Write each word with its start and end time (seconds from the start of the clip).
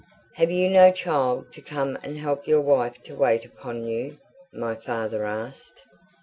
"Have 0.37 0.49
you 0.49 0.67
no 0.67 0.91
child 0.91 1.53
to 1.53 1.61
come 1.61 1.95
and 2.01 2.17
help 2.17 2.47
your 2.47 2.59
wife 2.61 3.03
to 3.03 3.13
wait 3.13 3.45
upon 3.45 3.83
you?" 3.85 4.17
my 4.51 4.73
father 4.73 5.25
asked. 5.25 5.79